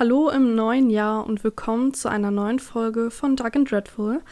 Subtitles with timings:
[0.00, 4.22] Hallo im neuen Jahr und willkommen zu einer neuen Folge von Dark and Dreadful.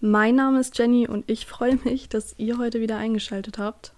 [0.00, 3.92] Mein Name ist Jenny und ich freue mich, dass ihr heute wieder eingeschaltet habt.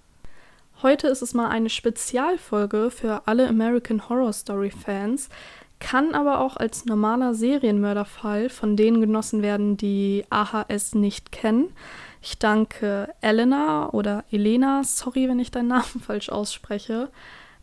[0.82, 5.30] Heute ist es mal eine Spezialfolge für alle American Horror Story Fans,
[5.78, 11.72] kann aber auch als normaler Serienmörderfall von denen genossen werden, die AHS nicht kennen.
[12.20, 17.08] Ich danke Elena oder Elena, sorry, wenn ich deinen Namen falsch ausspreche.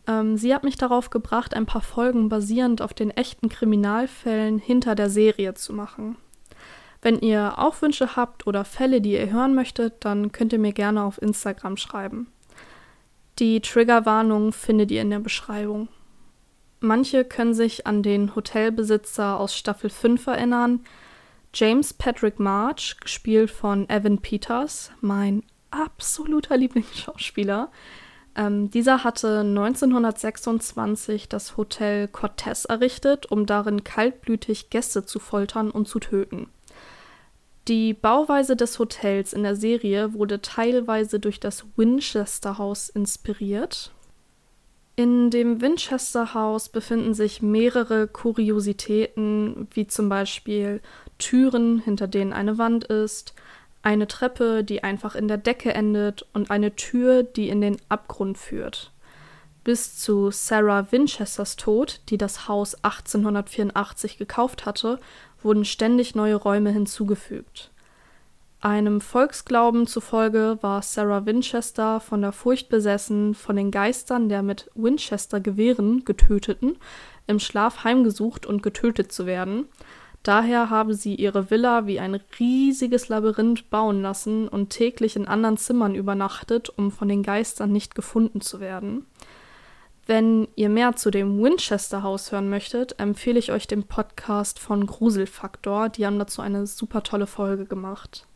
[0.06, 4.94] Ähm, sie hat mich darauf gebracht, ein paar Folgen basierend auf den echten Kriminalfällen hinter
[4.94, 6.16] der Serie zu machen.
[7.02, 10.72] Wenn ihr auch Wünsche habt oder Fälle, die ihr hören möchtet, dann könnt ihr mir
[10.72, 12.28] gerne auf Instagram schreiben.
[13.38, 15.88] Die Triggerwarnung findet ihr in der Beschreibung.
[16.80, 20.80] Manche können sich an den Hotelbesitzer aus Staffel 5 erinnern.
[21.52, 27.70] James Patrick March, gespielt von Evan Peters, mein absoluter Lieblingsschauspieler,
[28.36, 35.86] ähm, dieser hatte 1926 das Hotel Cortez errichtet, um darin kaltblütig Gäste zu foltern und
[35.86, 36.48] zu töten.
[37.68, 43.90] Die Bauweise des Hotels in der Serie wurde teilweise durch das Winchester House inspiriert.
[44.96, 50.80] In dem Winchester House befinden sich mehrere Kuriositäten, wie zum Beispiel
[51.18, 53.34] Türen, hinter denen eine Wand ist,
[53.84, 58.38] eine Treppe, die einfach in der Decke endet und eine Tür, die in den Abgrund
[58.38, 58.90] führt.
[59.62, 65.00] Bis zu Sarah Winchesters Tod, die das Haus 1884 gekauft hatte,
[65.42, 67.70] wurden ständig neue Räume hinzugefügt.
[68.60, 74.70] Einem Volksglauben zufolge war Sarah Winchester von der Furcht besessen, von den Geistern der mit
[74.74, 76.78] Winchester-Gewehren getöteten
[77.26, 79.66] im Schlaf heimgesucht und getötet zu werden,
[80.24, 85.58] Daher habe sie ihre Villa wie ein riesiges Labyrinth bauen lassen und täglich in anderen
[85.58, 89.04] Zimmern übernachtet, um von den Geistern nicht gefunden zu werden.
[90.06, 94.86] Wenn ihr mehr zu dem Winchester Haus hören möchtet, empfehle ich euch den Podcast von
[94.86, 95.90] Gruselfaktor.
[95.90, 98.26] Die haben dazu eine super tolle Folge gemacht.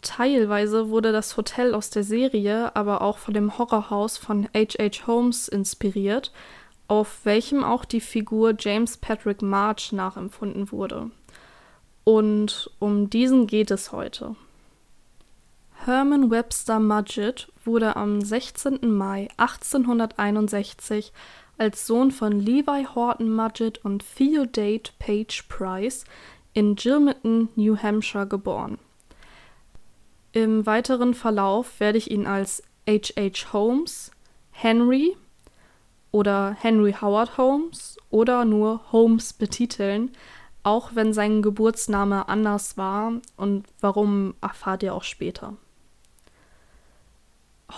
[0.00, 5.06] Teilweise wurde das Hotel aus der Serie aber auch von dem Horrorhaus von H.H.
[5.06, 6.32] Holmes inspiriert,
[6.88, 11.10] auf welchem auch die Figur James Patrick March nachempfunden wurde.
[12.04, 14.36] Und um diesen geht es heute.
[15.84, 18.90] Herman Webster Mudgett wurde am 16.
[18.90, 21.12] Mai 1861
[21.58, 26.04] als Sohn von Levi Horton Mudgett und Theodate Page Price
[26.54, 28.78] in Gilmerton, New Hampshire geboren.
[30.32, 33.12] Im weiteren Verlauf werde ich ihn als H.
[33.16, 33.52] H.
[33.52, 34.10] Holmes,
[34.50, 35.16] Henry,
[36.12, 40.12] oder Henry Howard Holmes oder nur Holmes betiteln,
[40.62, 45.54] auch wenn sein Geburtsname anders war und warum erfahrt ihr auch später.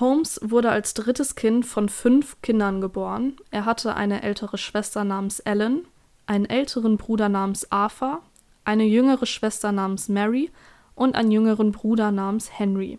[0.01, 3.37] Holmes wurde als drittes Kind von fünf Kindern geboren.
[3.51, 5.87] Er hatte eine ältere Schwester namens Ellen,
[6.27, 8.21] einen älteren Bruder namens Arthur,
[8.65, 10.51] eine jüngere Schwester namens Mary
[10.97, 12.99] und einen jüngeren Bruder namens Henry.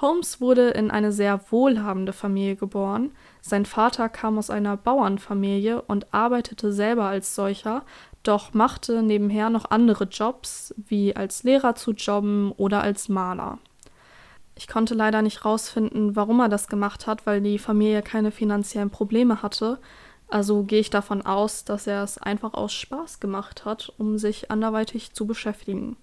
[0.00, 3.12] Holmes wurde in eine sehr wohlhabende Familie geboren.
[3.44, 7.82] Sein Vater kam aus einer Bauernfamilie und arbeitete selber als solcher,
[8.22, 13.58] doch machte nebenher noch andere Jobs, wie als Lehrer zu jobben oder als Maler.
[14.54, 18.90] Ich konnte leider nicht rausfinden, warum er das gemacht hat, weil die Familie keine finanziellen
[18.90, 19.80] Probleme hatte.
[20.28, 24.52] Also gehe ich davon aus, dass er es einfach aus Spaß gemacht hat, um sich
[24.52, 25.96] anderweitig zu beschäftigen.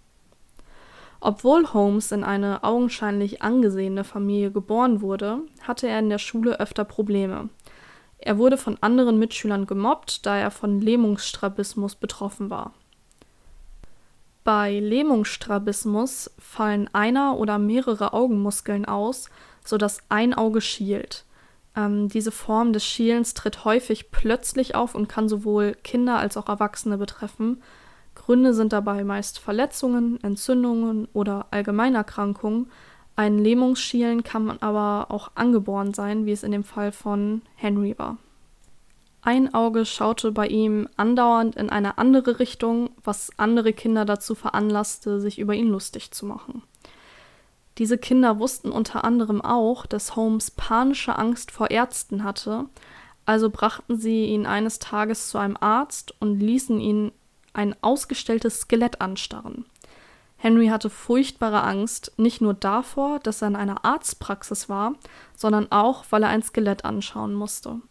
[1.22, 6.86] Obwohl Holmes in eine augenscheinlich angesehene Familie geboren wurde, hatte er in der Schule öfter
[6.86, 7.50] Probleme.
[8.18, 12.74] Er wurde von anderen Mitschülern gemobbt, da er von Lähmungsstrabismus betroffen war.
[14.44, 19.30] Bei Lähmungsstrabismus fallen einer oder mehrere Augenmuskeln aus,
[19.64, 21.26] sodass ein Auge schielt.
[21.76, 26.48] Ähm, diese Form des Schielens tritt häufig plötzlich auf und kann sowohl Kinder als auch
[26.48, 27.62] Erwachsene betreffen,
[28.30, 32.70] Gründe sind dabei meist Verletzungen, Entzündungen oder Allgemeinerkrankungen.
[33.16, 38.18] Ein Lähmungsschielen kann aber auch angeboren sein, wie es in dem Fall von Henry war.
[39.24, 45.20] Ein Auge schaute bei ihm andauernd in eine andere Richtung, was andere Kinder dazu veranlasste,
[45.20, 46.62] sich über ihn lustig zu machen.
[47.80, 52.66] Diese Kinder wussten unter anderem auch, dass Holmes panische Angst vor Ärzten hatte,
[53.26, 57.12] also brachten sie ihn eines Tages zu einem Arzt und ließen ihn
[57.54, 59.66] ein ausgestelltes Skelett anstarren.
[60.38, 64.94] Henry hatte furchtbare Angst, nicht nur davor, dass er in einer Arztpraxis war,
[65.36, 67.82] sondern auch, weil er ein Skelett anschauen musste.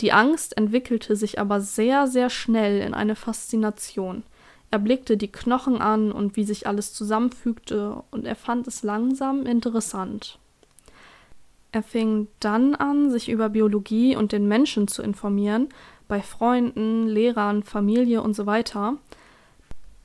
[0.00, 4.22] Die Angst entwickelte sich aber sehr, sehr schnell in eine Faszination.
[4.70, 9.46] Er blickte die Knochen an und wie sich alles zusammenfügte, und er fand es langsam
[9.46, 10.38] interessant.
[11.72, 15.68] Er fing dann an, sich über Biologie und den Menschen zu informieren,
[16.08, 18.94] bei Freunden, Lehrern, Familie und so weiter.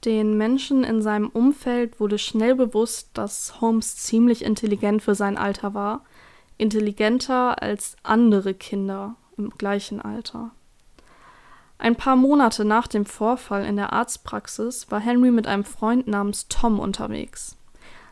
[0.05, 5.73] Den Menschen in seinem Umfeld wurde schnell bewusst, dass Holmes ziemlich intelligent für sein Alter
[5.73, 6.03] war,
[6.57, 10.51] intelligenter als andere Kinder im gleichen Alter.
[11.77, 16.47] Ein paar Monate nach dem Vorfall in der Arztpraxis war Henry mit einem Freund namens
[16.47, 17.57] Tom unterwegs.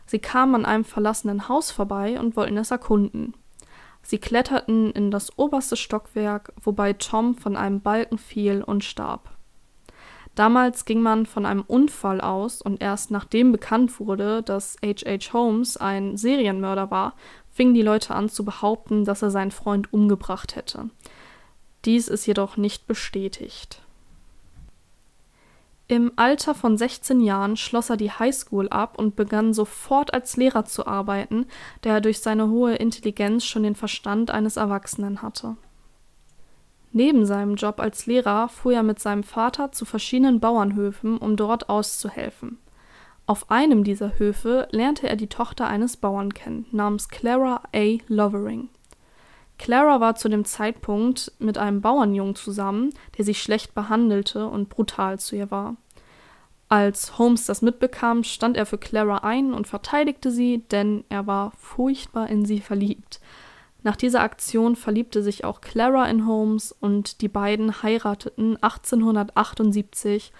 [0.07, 3.35] Sie kamen an einem verlassenen Haus vorbei und wollten es erkunden.
[4.09, 9.29] Sie kletterten in das oberste Stockwerk, wobei Tom von einem Balken fiel und starb.
[10.33, 15.31] Damals ging man von einem Unfall aus und erst nachdem bekannt wurde, dass H.H.
[15.31, 17.13] Holmes ein Serienmörder war,
[17.51, 20.89] fingen die Leute an zu behaupten, dass er seinen Freund umgebracht hätte.
[21.85, 23.83] Dies ist jedoch nicht bestätigt.
[25.89, 30.63] Im Alter von 16 Jahren schloss er die Highschool ab und begann sofort als Lehrer
[30.65, 31.47] zu arbeiten,
[31.81, 35.57] da er durch seine hohe Intelligenz schon den Verstand eines Erwachsenen hatte.
[36.91, 41.69] Neben seinem Job als Lehrer fuhr er mit seinem Vater zu verschiedenen Bauernhöfen, um dort
[41.69, 42.59] auszuhelfen.
[43.25, 47.97] Auf einem dieser Höfe lernte er die Tochter eines Bauern kennen, namens Clara A.
[48.07, 48.69] Lovering.
[49.59, 55.19] Clara war zu dem Zeitpunkt mit einem Bauernjungen zusammen, der sie schlecht behandelte und brutal
[55.19, 55.75] zu ihr war.
[56.69, 61.51] Als Holmes das mitbekam, stand er für Clara ein und verteidigte sie, denn er war
[61.57, 63.19] furchtbar in sie verliebt.
[63.83, 70.31] Nach dieser Aktion verliebte sich auch Clara in Holmes und die beiden heirateten 1878.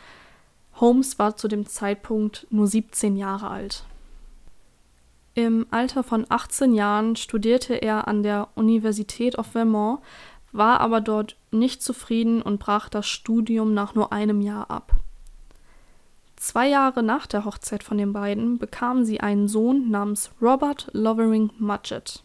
[0.76, 3.84] Holmes war zu dem Zeitpunkt nur 17 Jahre alt.
[5.40, 10.02] Im Alter von 18 Jahren studierte er an der Universität of Vermont,
[10.52, 14.98] war aber dort nicht zufrieden und brach das Studium nach nur einem Jahr ab.
[16.36, 21.52] Zwei Jahre nach der Hochzeit von den beiden bekamen sie einen Sohn namens Robert Lovering
[21.58, 22.22] Mudgett.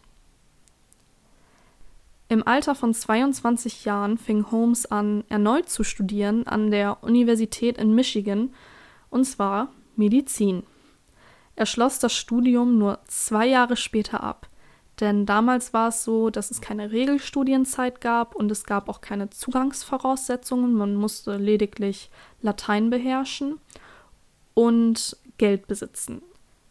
[2.27, 7.95] Im Alter von 22 Jahren fing Holmes an, erneut zu studieren an der Universität in
[7.95, 8.53] Michigan,
[9.09, 10.63] und zwar Medizin.
[11.55, 14.49] Er schloss das Studium nur zwei Jahre später ab,
[14.99, 19.29] denn damals war es so, dass es keine Regelstudienzeit gab und es gab auch keine
[19.29, 20.73] Zugangsvoraussetzungen.
[20.73, 22.09] Man musste lediglich
[22.41, 23.59] Latein beherrschen
[24.53, 26.21] und Geld besitzen.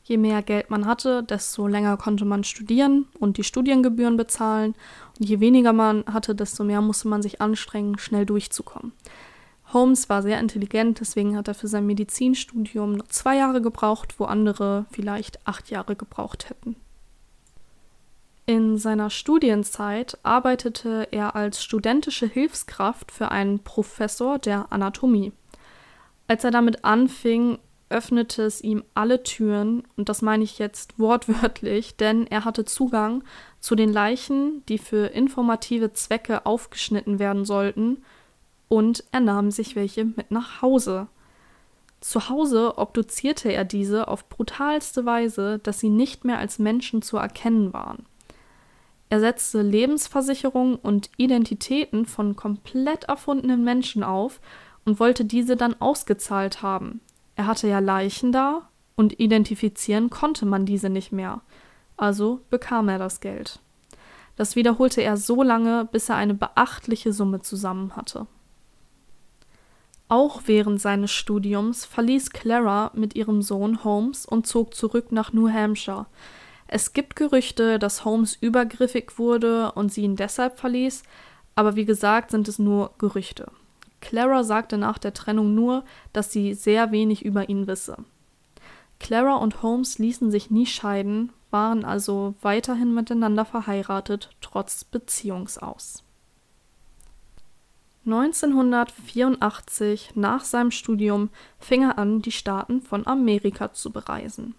[0.04, 4.75] Je mehr Geld man hatte, desto länger konnte man studieren und die Studiengebühren bezahlen.
[5.19, 8.92] Und je weniger man hatte, desto mehr musste man sich anstrengen, schnell durchzukommen.
[9.75, 14.25] Holmes war sehr intelligent, deswegen hat er für sein Medizinstudium nur zwei Jahre gebraucht, wo
[14.25, 16.76] andere vielleicht acht Jahre gebraucht hätten.
[18.47, 25.32] In seiner Studienzeit arbeitete er als studentische Hilfskraft für einen Professor der Anatomie.
[26.29, 31.97] Als er damit anfing, öffnete es ihm alle Türen, und das meine ich jetzt wortwörtlich,
[31.97, 33.25] denn er hatte Zugang
[33.61, 38.05] zu den Leichen, die für informative Zwecke aufgeschnitten werden sollten,
[38.75, 41.06] und er nahm sich welche mit nach Hause.
[42.00, 47.17] Zu Hause obduzierte er diese auf brutalste Weise, dass sie nicht mehr als Menschen zu
[47.17, 48.05] erkennen waren.
[49.11, 54.40] Er setzte Lebensversicherungen und Identitäten von komplett erfundenen Menschen auf
[54.85, 57.00] und wollte diese dann ausgezahlt haben.
[57.37, 61.43] Er hatte ja Leichen da und identifizieren konnte man diese nicht mehr.
[61.97, 63.61] Also bekam er das Geld.
[64.35, 68.26] Das wiederholte er so lange, bis er eine beachtliche Summe zusammen hatte.
[70.14, 75.49] Auch während seines Studiums verließ Clara mit ihrem Sohn Holmes und zog zurück nach New
[75.49, 76.06] Hampshire.
[76.68, 81.02] Es gibt Gerüchte, dass Holmes übergriffig wurde und sie ihn deshalb verließ,
[81.56, 83.50] aber wie gesagt sind es nur Gerüchte.
[84.00, 87.97] Clara sagte nach der Trennung nur, dass sie sehr wenig über ihn wisse.
[89.00, 96.03] Clara und Holmes ließen sich nie scheiden, waren also weiterhin miteinander verheiratet, trotz Beziehungsaus.
[98.06, 104.54] 1984, nach seinem Studium, fing er an, die Staaten von Amerika zu bereisen.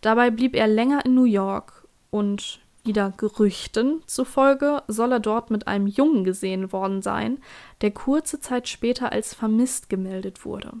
[0.00, 5.68] Dabei blieb er länger in New York und wieder Gerüchten zufolge soll er dort mit
[5.68, 7.38] einem Jungen gesehen worden sein,
[7.80, 10.72] der kurze Zeit später als vermisst gemeldet wurde.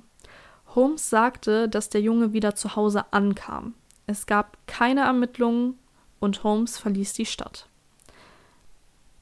[0.74, 3.74] Holmes sagte, dass der Junge wieder zu Hause ankam.
[4.06, 5.78] Es gab keine Ermittlungen
[6.18, 7.68] und Holmes verließ die Stadt.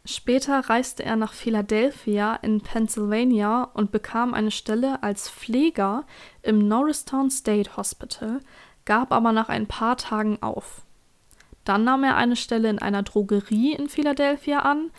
[0.07, 6.05] Später reiste er nach Philadelphia in Pennsylvania und bekam eine Stelle als Pfleger
[6.43, 8.41] im Norristown State Hospital,
[8.87, 10.83] gab aber nach ein paar Tagen auf.
[11.65, 14.91] Dann nahm er eine Stelle in einer Drogerie in Philadelphia an,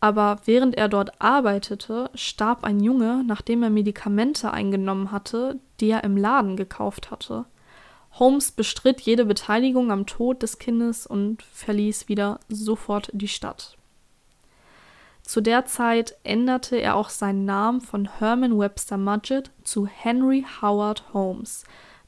[0.00, 6.02] aber während er dort arbeitete, starb ein Junge, nachdem er Medikamente eingenommen hatte, die er
[6.02, 7.46] im Laden gekauft hatte.
[8.18, 13.77] Holmes bestritt jede Beteiligung am Tod des Kindes und verließ wieder sofort die Stadt.
[15.28, 21.12] Zu der Zeit änderte er auch seinen Namen von Herman Webster Mudgett zu Henry Howard
[21.12, 21.64] Holmes,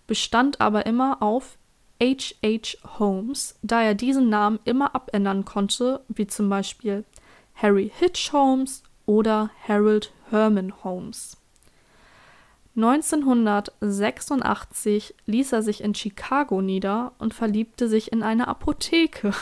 [0.07, 1.59] bestand aber immer auf
[2.03, 2.35] H.
[2.43, 2.79] H.
[2.99, 7.05] Holmes, da er diesen Namen immer abändern konnte, wie zum Beispiel
[7.55, 11.37] Harry Hitch Holmes oder Harold Herman Holmes.
[12.75, 19.35] 1986 ließ er sich in Chicago nieder und verliebte sich in eine Apotheke.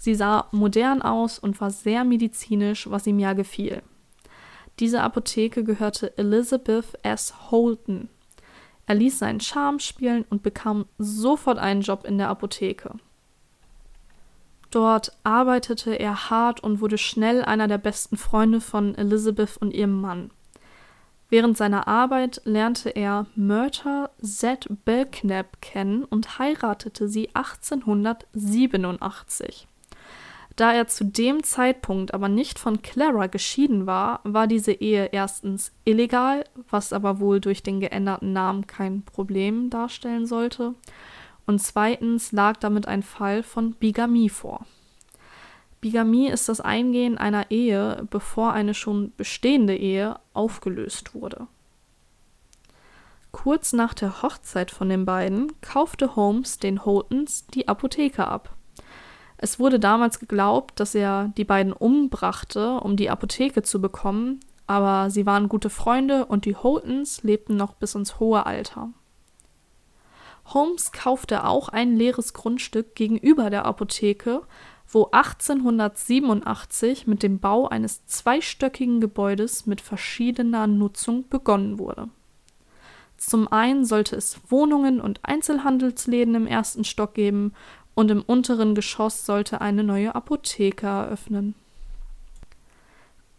[0.00, 3.82] Sie sah modern aus und war sehr medizinisch, was ihm ja gefiel.
[4.78, 7.34] Diese Apotheke gehörte Elizabeth S.
[7.50, 8.08] Holton.
[8.86, 12.94] Er ließ seinen Charme spielen und bekam sofort einen Job in der Apotheke.
[14.70, 20.00] Dort arbeitete er hart und wurde schnell einer der besten Freunde von Elizabeth und ihrem
[20.00, 20.30] Mann.
[21.28, 24.66] Während seiner Arbeit lernte er Myrta Z.
[24.86, 29.66] Belknap kennen und heiratete sie 1887.
[30.60, 35.72] Da er zu dem Zeitpunkt aber nicht von Clara geschieden war, war diese Ehe erstens
[35.86, 40.74] illegal, was aber wohl durch den geänderten Namen kein Problem darstellen sollte,
[41.46, 44.66] und zweitens lag damit ein Fall von Bigamie vor.
[45.80, 51.46] Bigamie ist das Eingehen einer Ehe, bevor eine schon bestehende Ehe aufgelöst wurde.
[53.32, 58.54] Kurz nach der Hochzeit von den beiden kaufte Holmes den Holtons die Apotheke ab.
[59.42, 65.08] Es wurde damals geglaubt, dass er die beiden umbrachte, um die Apotheke zu bekommen, aber
[65.08, 68.90] sie waren gute Freunde und die Holtons lebten noch bis ins hohe Alter.
[70.44, 74.42] Holmes kaufte auch ein leeres Grundstück gegenüber der Apotheke,
[74.86, 82.08] wo 1887 mit dem Bau eines zweistöckigen Gebäudes mit verschiedener Nutzung begonnen wurde.
[83.16, 87.52] Zum einen sollte es Wohnungen und Einzelhandelsläden im ersten Stock geben
[88.00, 91.54] und im unteren Geschoss sollte eine neue Apotheke eröffnen.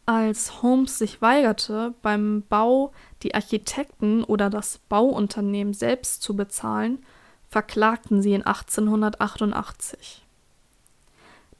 [0.05, 7.03] Als Holmes sich weigerte, beim Bau die Architekten oder das Bauunternehmen selbst zu bezahlen,
[7.49, 10.21] verklagten sie ihn 1888.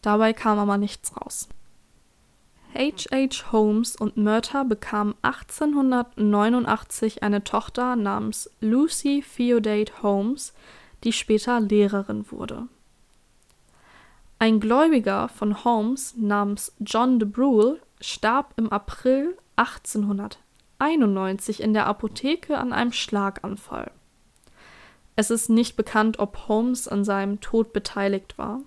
[0.04, 1.50] Dabei kam aber nichts raus.
[2.76, 3.08] H.
[3.12, 3.52] H.
[3.52, 10.54] Holmes und Myrta bekamen 1889 eine Tochter namens Lucy Theodate Holmes,
[11.04, 12.68] die später Lehrerin wurde.
[14.42, 22.58] Ein Gläubiger von Holmes namens John de Brule starb im April 1891 in der Apotheke
[22.58, 23.92] an einem Schlaganfall.
[25.16, 28.62] Es ist nicht bekannt, ob Holmes an seinem Tod beteiligt war.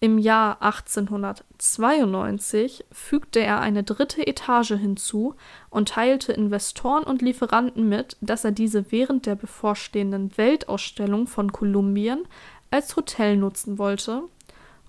[0.00, 5.36] Im Jahr 1892 fügte er eine dritte Etage hinzu
[5.70, 12.26] und teilte Investoren und Lieferanten mit, dass er diese während der bevorstehenden Weltausstellung von Kolumbien
[12.70, 14.22] als Hotel nutzen wollte,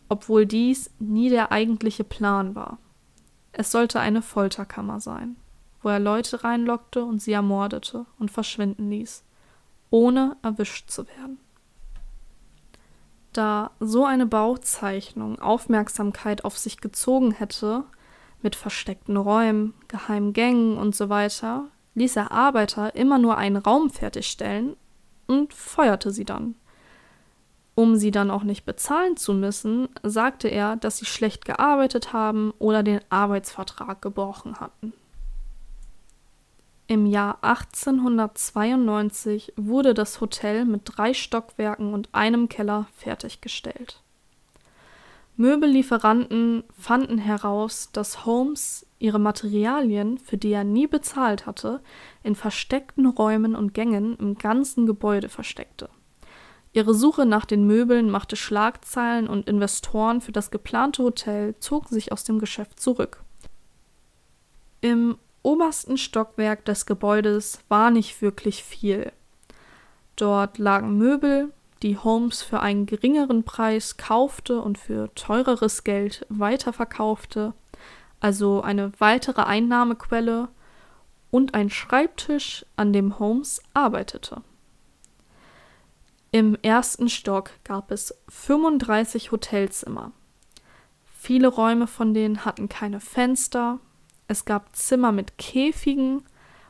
[0.10, 2.78] obwohl dies nie der eigentliche Plan war.
[3.52, 5.36] Es sollte eine Folterkammer sein,
[5.82, 9.24] wo er Leute reinlockte und sie ermordete und verschwinden ließ,
[9.90, 11.40] ohne erwischt zu werden.
[13.34, 17.84] Da so eine Bauzeichnung Aufmerksamkeit auf sich gezogen hätte,
[18.42, 21.66] mit versteckten Räumen, geheimen Gängen und so weiter,
[21.96, 24.76] ließ er Arbeiter immer nur einen Raum fertigstellen
[25.26, 26.56] und feuerte sie dann.
[27.78, 32.52] Um sie dann auch nicht bezahlen zu müssen, sagte er, dass sie schlecht gearbeitet haben
[32.58, 34.94] oder den Arbeitsvertrag gebrochen hatten.
[36.88, 44.02] Im Jahr 1892 wurde das Hotel mit drei Stockwerken und einem Keller fertiggestellt.
[45.36, 51.82] Möbellieferanten fanden heraus, dass Holmes ihre Materialien, für die er nie bezahlt hatte,
[52.24, 55.90] in versteckten Räumen und Gängen im ganzen Gebäude versteckte.
[56.78, 62.12] Ihre Suche nach den Möbeln machte Schlagzeilen und Investoren für das geplante Hotel zogen sich
[62.12, 63.24] aus dem Geschäft zurück.
[64.82, 69.12] Im obersten Stockwerk des Gebäudes war nicht wirklich viel.
[70.18, 77.56] Dort lagen Möbel, die Holmes für einen geringeren Preis kaufte und für teureres Geld weiterverkaufte,
[78.20, 80.50] also eine weitere Einnahmequelle,
[81.32, 84.44] und ein Schreibtisch, an dem Holmes arbeitete.
[86.32, 90.12] Im ersten Stock gab es 35 Hotelzimmer.
[91.20, 93.80] Viele Räume von denen hatten keine Fenster.
[94.28, 96.24] Es gab Zimmer mit Käfigen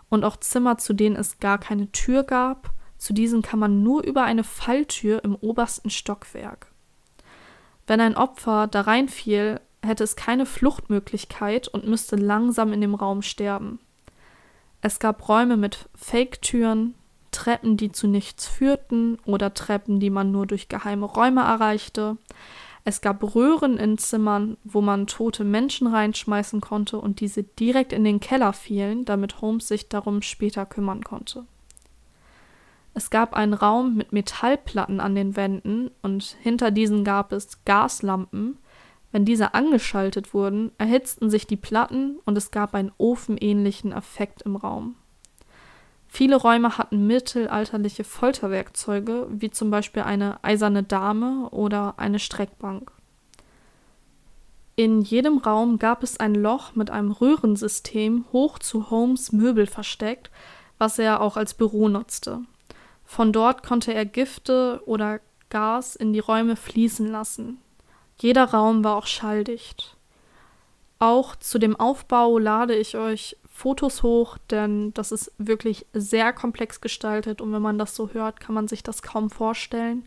[0.10, 2.72] und auch Zimmer, zu denen es gar keine Tür gab.
[2.98, 6.72] Zu diesen kann man nur über eine Falltür im obersten Stockwerk.
[7.88, 13.22] Wenn ein Opfer da reinfiel, hätte es keine Fluchtmöglichkeit und müsste langsam in dem Raum
[13.22, 13.80] sterben.
[14.82, 16.96] Es gab Räume mit Fake-Türen,
[17.38, 22.17] Treppen, die zu nichts führten oder Treppen, die man nur durch geheime Räume erreichte.
[22.84, 28.03] Es gab Röhren in Zimmern, wo man tote Menschen reinschmeißen konnte und diese direkt in
[28.03, 31.46] den Keller fielen, damit Holmes sich darum später kümmern konnte.
[32.96, 38.58] Es gab einen Raum mit Metallplatten an den Wänden und hinter diesen gab es Gaslampen.
[39.12, 44.56] Wenn diese angeschaltet wurden, erhitzten sich die Platten und es gab einen ofenähnlichen Effekt im
[44.56, 44.96] Raum.
[46.08, 52.92] Viele Räume hatten mittelalterliche Folterwerkzeuge, wie zum Beispiel eine eiserne Dame oder eine Streckbank.
[54.76, 60.30] In jedem Raum gab es ein Loch mit einem Röhrensystem hoch zu Holmes Möbel versteckt,
[60.78, 62.42] was er auch als Büro nutzte.
[63.04, 67.60] Von dort konnte er Gifte oder Gas in die Räume fließen lassen.
[68.20, 69.96] Jeder Raum war auch schalldicht.
[71.00, 76.80] Auch zu dem Aufbau lade ich euch Fotos hoch, denn das ist wirklich sehr komplex
[76.80, 80.06] gestaltet und wenn man das so hört, kann man sich das kaum vorstellen.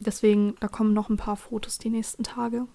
[0.00, 2.66] Deswegen, da kommen noch ein paar Fotos die nächsten Tage.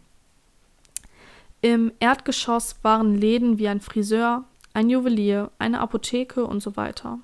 [1.59, 7.19] Im Erdgeschoss waren Läden wie ein Friseur, ein Juwelier, eine Apotheke und so weiter.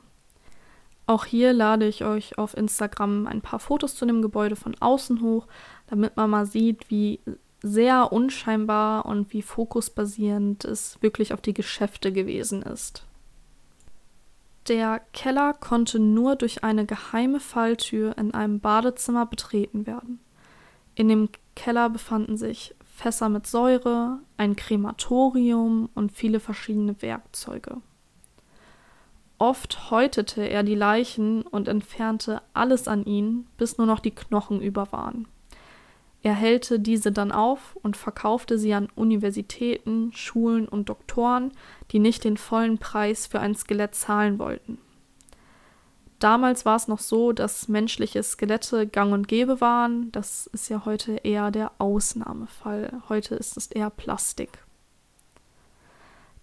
[1.05, 5.21] Auch hier lade ich euch auf Instagram ein paar Fotos zu dem Gebäude von außen
[5.21, 5.47] hoch,
[5.87, 7.21] damit man mal sieht, wie
[7.67, 13.05] sehr unscheinbar und wie fokusbasierend es wirklich auf die Geschäfte gewesen ist.
[14.67, 20.19] Der Keller konnte nur durch eine geheime Falltür in einem Badezimmer betreten werden.
[20.93, 27.77] In dem Keller befanden sich Fässer mit Säure, ein Krematorium und viele verschiedene Werkzeuge.
[29.39, 34.61] Oft häutete er die Leichen und entfernte alles an ihnen, bis nur noch die Knochen
[34.61, 35.27] über waren.
[36.25, 41.51] Er hellte diese dann auf und verkaufte sie an Universitäten, Schulen und Doktoren,
[41.91, 44.79] die nicht den vollen Preis für ein Skelett zahlen wollten.
[46.17, 50.11] Damals war es noch so, dass menschliche Skelette gang und gäbe waren.
[50.13, 53.03] Das ist ja heute eher der Ausnahmefall.
[53.07, 54.57] Heute ist es eher Plastik.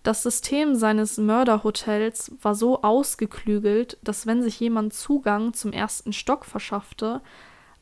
[0.04, 6.44] Das System seines Mörderhotels war so ausgeklügelt, dass wenn sich jemand Zugang zum ersten Stock
[6.44, 7.20] verschaffte,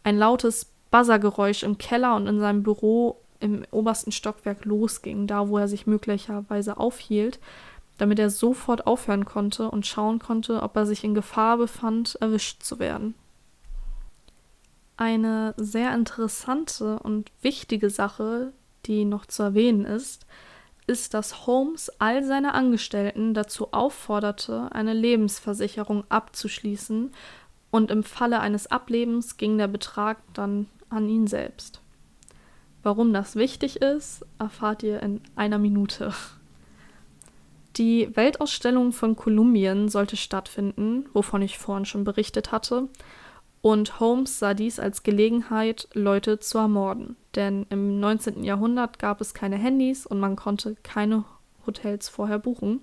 [0.03, 5.59] ein lautes Buzzergeräusch im Keller und in seinem Büro im obersten Stockwerk losging, da wo
[5.59, 7.41] er sich möglicherweise aufhielt,
[7.99, 12.63] damit er sofort aufhören konnte und schauen konnte, ob er sich in Gefahr befand, erwischt
[12.63, 13.15] zu werden.
[14.97, 18.53] Eine sehr interessante und wichtige Sache,
[18.87, 20.27] die noch zu erwähnen ist,
[20.87, 27.13] ist, dass Holmes all seine Angestellten dazu aufforderte, eine Lebensversicherung abzuschließen,
[27.71, 31.81] und im Falle eines Ablebens ging der Betrag dann an ihn selbst.
[32.83, 36.13] Warum das wichtig ist, erfahrt ihr in einer Minute.
[37.77, 42.89] Die Weltausstellung von Kolumbien sollte stattfinden, wovon ich vorhin schon berichtet hatte,
[43.63, 47.17] und Holmes sah dies als Gelegenheit, Leute zu ermorden.
[47.35, 48.43] Denn im 19.
[48.43, 51.25] Jahrhundert gab es keine Handys und man konnte keine
[51.67, 52.81] Hotels vorher buchen.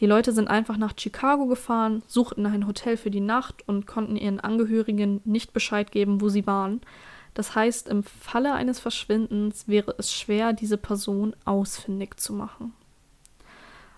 [0.00, 4.16] Die Leute sind einfach nach Chicago gefahren, suchten ein Hotel für die Nacht und konnten
[4.16, 6.80] ihren Angehörigen nicht Bescheid geben, wo sie waren.
[7.34, 12.72] Das heißt, im Falle eines Verschwindens wäre es schwer, diese Person ausfindig zu machen.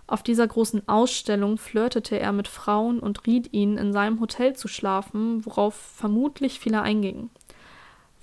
[0.08, 4.68] Auf dieser großen Ausstellung flirtete er mit Frauen und riet ihnen, in seinem Hotel zu
[4.68, 7.30] schlafen, worauf vermutlich viele eingingen.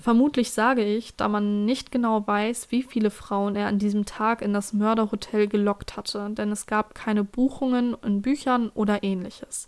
[0.02, 4.42] Vermutlich sage ich, da man nicht genau weiß, wie viele Frauen er an diesem Tag
[4.42, 9.68] in das Mörderhotel gelockt hatte, denn es gab keine Buchungen in Büchern oder ähnliches.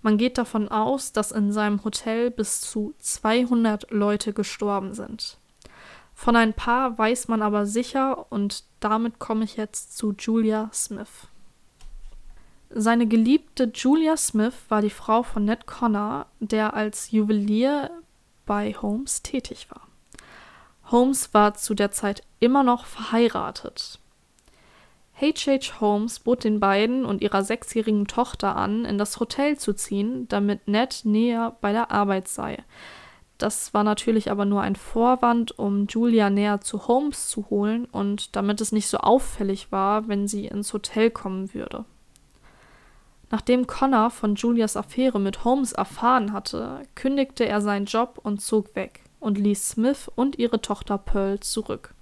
[0.00, 5.36] Man geht davon aus, dass in seinem Hotel bis zu 200 Leute gestorben sind.
[6.14, 11.28] Von ein paar weiß man aber sicher und damit komme ich jetzt zu Julia Smith.
[12.70, 17.90] Seine geliebte Julia Smith war die Frau von Ned Connor, der als Juwelier
[18.48, 19.82] bei Holmes tätig war.
[20.90, 24.00] Holmes war zu der Zeit immer noch verheiratet.
[25.20, 25.80] H.H.
[25.80, 30.66] Holmes bot den beiden und ihrer sechsjährigen Tochter an, in das Hotel zu ziehen, damit
[30.66, 32.64] Ned näher bei der Arbeit sei.
[33.36, 38.34] Das war natürlich aber nur ein Vorwand, um Julia näher zu Holmes zu holen und
[38.34, 41.84] damit es nicht so auffällig war, wenn sie ins Hotel kommen würde.
[43.30, 48.74] Nachdem Connor von Julias Affäre mit Holmes erfahren hatte, kündigte er seinen Job und zog
[48.74, 51.94] weg und ließ Smith und ihre Tochter Pearl zurück.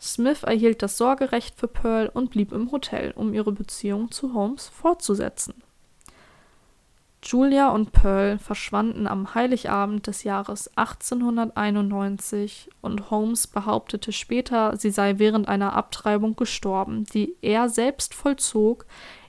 [0.00, 4.68] Smith erhielt das Sorgerecht für Pearl und blieb im Hotel, um ihre Beziehung zu Holmes
[4.68, 5.54] fortzusetzen.
[7.24, 15.18] Julia und Pearl verschwanden am Heiligabend des Jahres 1891 und Holmes behauptete später, sie sei
[15.18, 18.84] während einer Abtreibung gestorben, die er selbst vollzog,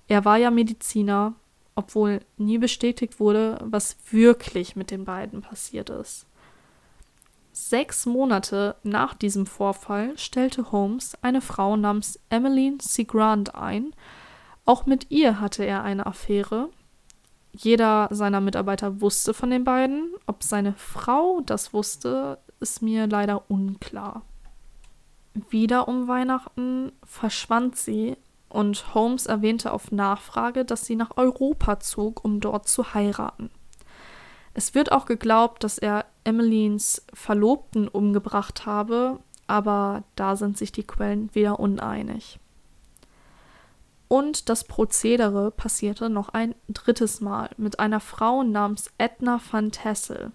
[0.07, 1.33] er war ja Mediziner
[1.75, 6.25] obwohl nie bestätigt wurde, was wirklich mit den beiden passiert ist.
[7.51, 13.93] Sechs Monate nach diesem Vorfall stellte Holmes eine Frau namens Emmeline Segrand ein.
[14.65, 16.69] Auch mit ihr hatte er eine Affäre.
[17.53, 20.13] Jeder seiner Mitarbeiter wusste von den beiden.
[20.25, 24.23] Ob seine Frau das wusste, ist mir leider unklar.
[25.49, 28.17] Wieder um Weihnachten verschwand sie
[28.55, 33.49] und Holmes erwähnte auf Nachfrage, dass sie nach Europa zog, um dort zu heiraten.
[34.53, 40.87] Es wird auch geglaubt, dass er Emmelines Verlobten umgebracht habe, aber da sind sich die
[40.87, 42.39] Quellen wieder uneinig.
[44.07, 50.31] Und das Prozedere passierte noch ein drittes Mal mit einer Frau namens Edna van Tassel.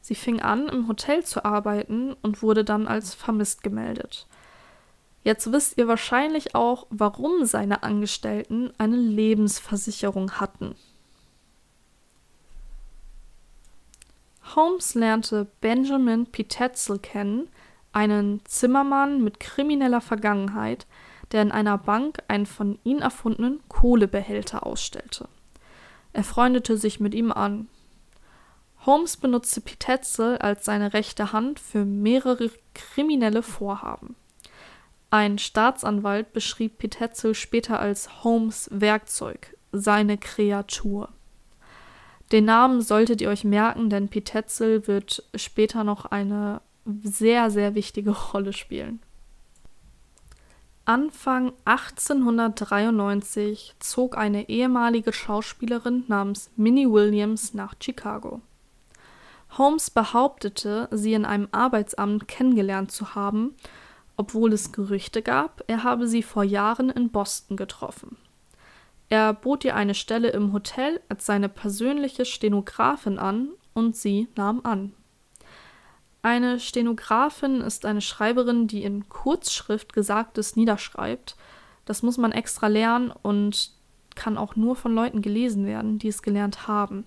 [0.00, 4.26] Sie fing an, im Hotel zu arbeiten und wurde dann als vermisst gemeldet.
[5.24, 10.76] Jetzt wisst ihr wahrscheinlich auch, warum seine Angestellten eine Lebensversicherung hatten.
[14.54, 16.44] Holmes lernte Benjamin P.
[16.44, 17.48] Tetzel kennen,
[17.92, 20.86] einen Zimmermann mit krimineller Vergangenheit,
[21.32, 25.28] der in einer Bank einen von ihm erfundenen Kohlebehälter ausstellte.
[26.12, 27.68] Er freundete sich mit ihm an.
[28.84, 34.14] Holmes benutzte Pitetzel als seine rechte Hand für mehrere kriminelle Vorhaben.
[35.14, 41.08] Ein Staatsanwalt beschrieb Pitetzel später als Holmes Werkzeug, seine Kreatur.
[42.32, 46.62] Den Namen solltet ihr euch merken, denn Pitetzel wird später noch eine
[47.04, 48.98] sehr, sehr wichtige Rolle spielen.
[50.84, 58.40] Anfang 1893 zog eine ehemalige Schauspielerin namens Minnie Williams nach Chicago.
[59.58, 63.54] Holmes behauptete, sie in einem Arbeitsamt kennengelernt zu haben,
[64.16, 68.16] obwohl es Gerüchte gab, er habe sie vor Jahren in Boston getroffen.
[69.08, 74.60] Er bot ihr eine Stelle im Hotel als seine persönliche Stenografin an und sie nahm
[74.64, 74.92] an.
[76.22, 81.36] Eine Stenografin ist eine Schreiberin, die in Kurzschrift Gesagtes niederschreibt.
[81.84, 83.72] Das muss man extra lernen und
[84.14, 87.04] kann auch nur von Leuten gelesen werden, die es gelernt haben.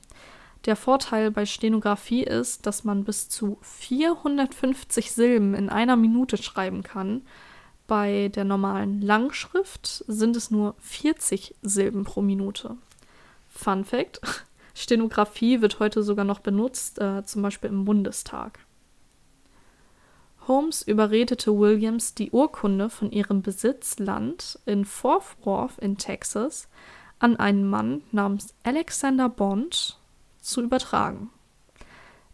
[0.65, 6.83] Der Vorteil bei Stenografie ist, dass man bis zu 450 Silben in einer Minute schreiben
[6.83, 7.21] kann
[7.87, 12.75] bei der normalen Langschrift sind es nur 40 Silben pro Minute.
[13.47, 14.19] Fun Fact:
[14.75, 18.59] Stenografie wird heute sogar noch benutzt, äh, zum Beispiel im Bundestag.
[20.49, 26.67] Holmes überredete Williams, die Urkunde von ihrem Besitzland in Fort Worth in Texas
[27.19, 29.97] an einen Mann namens Alexander Bond
[30.47, 31.29] zu übertragen.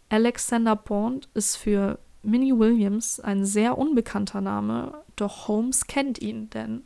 [0.08, 6.84] Alexander Bond ist für Minnie Williams ein sehr unbekannter Name, doch Holmes kennt ihn, denn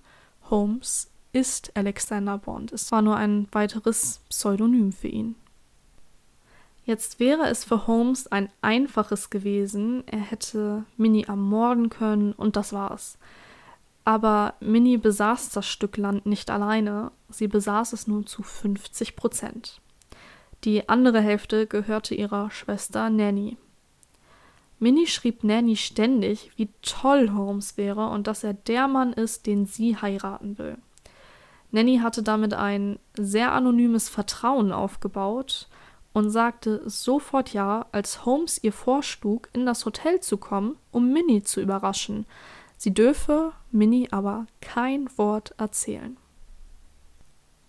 [0.51, 2.73] Holmes ist Alexander Bond.
[2.73, 5.35] Es war nur ein weiteres Pseudonym für ihn.
[6.85, 12.73] Jetzt wäre es für Holmes ein einfaches gewesen, er hätte Minnie ermorden können und das
[12.73, 13.19] war's.
[14.05, 19.83] Aber Minnie besaß das Stück Land nicht alleine, sie besaß es nur zu 50 Prozent.
[20.65, 23.57] Die andere Hälfte gehörte ihrer Schwester Nanny.
[24.81, 29.67] Minnie schrieb Nanny ständig, wie toll Holmes wäre und dass er der Mann ist, den
[29.67, 30.79] sie heiraten will.
[31.71, 35.69] Nanny hatte damit ein sehr anonymes Vertrauen aufgebaut
[36.13, 41.43] und sagte sofort ja, als Holmes ihr vorschlug, in das Hotel zu kommen, um Minnie
[41.43, 42.27] zu überraschen.
[42.77, 46.17] Sie dürfe Minnie aber kein Wort erzählen.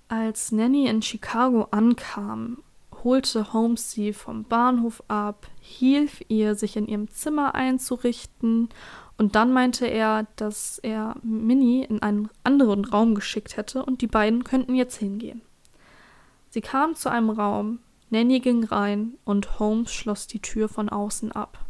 [0.07, 2.63] Als Nanny in Chicago ankam
[3.03, 8.69] holte Holmes sie vom Bahnhof ab, hielf ihr, sich in ihrem Zimmer einzurichten,
[9.17, 14.07] und dann meinte er, dass er Minnie in einen anderen Raum geschickt hätte und die
[14.07, 15.41] beiden könnten jetzt hingehen.
[16.49, 21.33] Sie kam zu einem Raum, Nanny ging rein und Holmes schloss die Tür von außen
[21.33, 21.65] ab.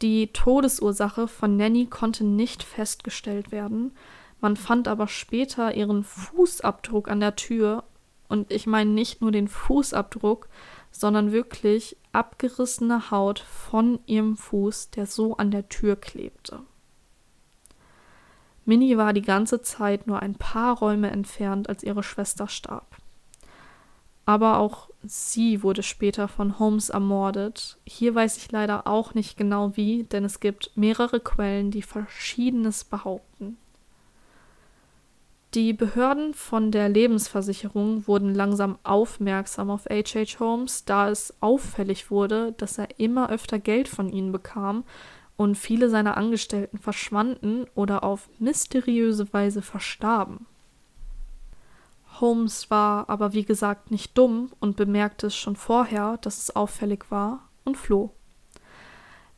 [0.00, 3.92] Die Todesursache von Nanny konnte nicht festgestellt werden,
[4.40, 7.82] man fand aber später ihren Fußabdruck an der Tür
[8.28, 10.48] und ich meine nicht nur den Fußabdruck,
[10.90, 16.60] sondern wirklich abgerissene Haut von ihrem Fuß, der so an der Tür klebte.
[18.64, 22.96] Minnie war die ganze Zeit nur ein paar Räume entfernt, als ihre Schwester starb.
[24.26, 27.78] Aber auch sie wurde später von Holmes ermordet.
[27.86, 32.84] Hier weiß ich leider auch nicht genau wie, denn es gibt mehrere Quellen, die Verschiedenes
[32.84, 33.56] behaupten.
[35.54, 40.40] Die Behörden von der Lebensversicherung wurden langsam aufmerksam auf H.H.
[40.40, 44.84] Holmes, da es auffällig wurde, dass er immer öfter Geld von ihnen bekam
[45.38, 50.46] und viele seiner Angestellten verschwanden oder auf mysteriöse Weise verstarben.
[52.20, 57.10] Holmes war aber wie gesagt nicht dumm und bemerkte es schon vorher, dass es auffällig
[57.10, 58.10] war, und floh.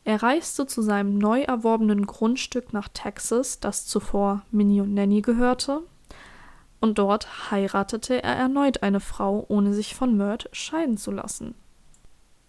[0.05, 5.83] Er reiste zu seinem neu erworbenen Grundstück nach Texas, das zuvor Minnie und Nanny gehörte,
[6.81, 11.55] und dort heiratete er erneut eine Frau, ohne sich von Murd scheiden zu lassen.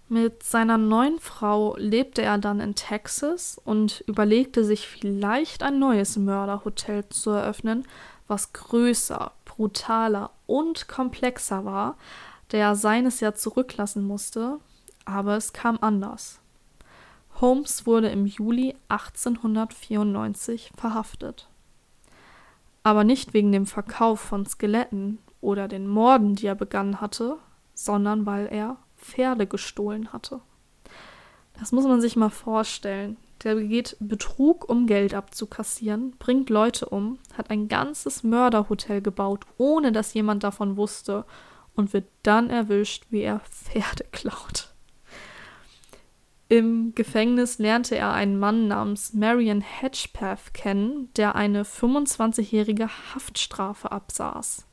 [0.08, 6.17] Mit seiner neuen Frau lebte er dann in Texas und überlegte sich vielleicht ein neues
[6.17, 7.88] Mörderhotel zu eröffnen,
[8.28, 11.98] was größer, brutaler und komplexer war,
[12.52, 14.60] der seines ja zurücklassen musste,
[15.06, 16.39] aber es kam anders.
[17.39, 21.48] Holmes wurde im Juli 1894 verhaftet.
[22.84, 27.38] Aber nicht wegen dem Verkauf von Skeletten oder den Morden, die er begangen hatte,
[27.74, 30.41] sondern weil er Pferde gestohlen hatte.
[31.60, 33.17] Das muss man sich mal vorstellen.
[33.44, 39.91] Der begeht Betrug, um Geld abzukassieren, bringt Leute um, hat ein ganzes Mörderhotel gebaut, ohne
[39.91, 41.26] dass jemand davon wusste,
[41.76, 44.70] und wird dann erwischt, wie er Pferde klaut.
[46.51, 54.65] Im Gefängnis lernte er einen Mann namens Marion Hedgepath kennen, der eine 25-jährige Haftstrafe absaß.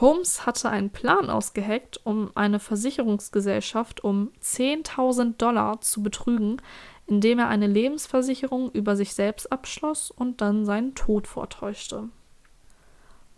[0.00, 6.62] Holmes hatte einen Plan ausgeheckt, um eine Versicherungsgesellschaft um 10.000 Dollar zu betrügen,
[7.06, 12.08] indem er eine Lebensversicherung über sich selbst abschloss und dann seinen Tod vortäuschte.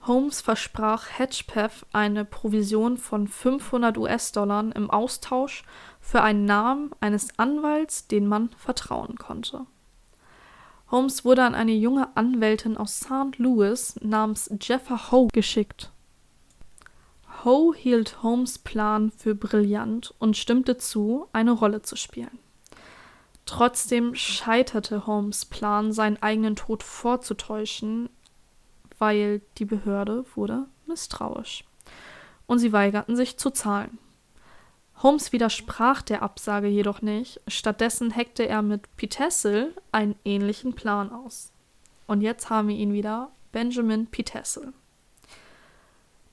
[0.06, 5.64] Holmes versprach Hedgepath eine Provision von 500 US-Dollar im Austausch
[6.00, 9.66] für einen Namen eines Anwalts, den man vertrauen konnte.
[10.90, 13.38] Holmes wurde an eine junge Anwältin aus St.
[13.38, 15.90] Louis namens Jeffa Howe geschickt.
[17.44, 22.38] Howe hielt Holmes Plan für brillant und stimmte zu, eine Rolle zu spielen.
[23.46, 28.08] Trotzdem scheiterte Holmes Plan, seinen eigenen Tod vorzutäuschen,
[28.98, 31.64] weil die Behörde wurde misstrauisch.
[32.46, 33.98] Und sie weigerten sich zu zahlen.
[35.02, 41.52] Holmes widersprach der Absage jedoch nicht, stattdessen heckte er mit Pitessel einen ähnlichen Plan aus.
[42.06, 44.72] Und jetzt haben wir ihn wieder, Benjamin Pitessel.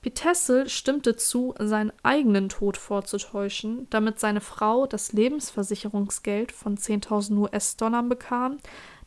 [0.00, 8.02] Pitessel stimmte zu, seinen eigenen Tod vorzutäuschen, damit seine Frau das Lebensversicherungsgeld von 10.000 US-Dollar
[8.02, 8.58] bekam,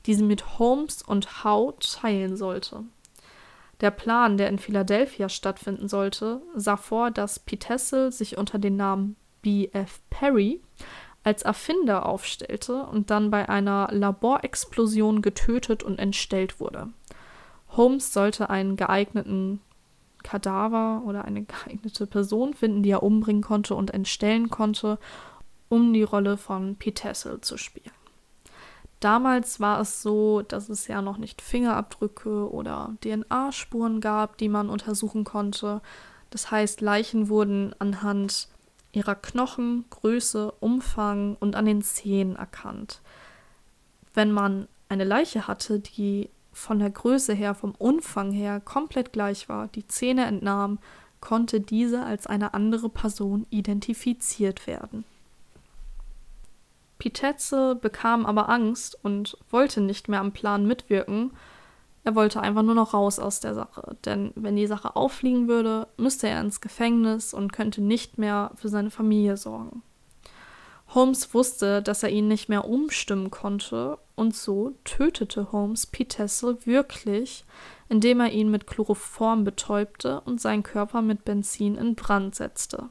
[0.08, 2.84] die sie mit Holmes und Howe teilen sollte.
[3.82, 9.16] Der Plan, der in Philadelphia stattfinden sollte, sah vor, dass Pitessel sich unter dem Namen
[9.42, 10.02] B.F.
[10.10, 10.62] Perry
[11.24, 16.90] als Erfinder aufstellte und dann bei einer Laborexplosion getötet und entstellt wurde.
[17.70, 19.62] Holmes sollte einen geeigneten
[20.24, 24.98] Kadaver oder eine geeignete Person finden, die er umbringen konnte und entstellen konnte,
[25.70, 27.97] um die Rolle von Pitessel zu spielen.
[29.00, 34.70] Damals war es so, dass es ja noch nicht Fingerabdrücke oder DNA-Spuren gab, die man
[34.70, 35.82] untersuchen konnte.
[36.32, 38.50] Das heißt, Leichen wurden anhand
[38.92, 43.02] ihrer Knochen, Größe, Umfang und an den Zähnen erkannt.
[44.16, 49.48] Wenn man eine Leiche hatte, die von der Größe her, vom Umfang her komplett gleich
[49.48, 50.80] war, die Zähne entnahm,
[51.22, 55.04] konnte diese als eine andere Person identifiziert werden.
[56.98, 61.32] Pitetze bekam aber Angst und wollte nicht mehr am Plan mitwirken.
[62.04, 65.88] Er wollte einfach nur noch raus aus der Sache, denn wenn die Sache auffliegen würde,
[65.98, 69.84] müsste er ins Gefängnis und könnte nicht mehr für seine Familie sorgen.
[70.94, 77.46] Holmes wusste, dass er ihn nicht mehr umstimmen konnte, und so tötete Holmes Pitessel wirklich,
[77.88, 82.90] indem er ihn mit Chloroform betäubte und seinen Körper mit Benzin in Brand setzte.